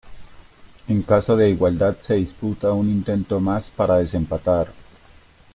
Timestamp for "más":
3.39-3.69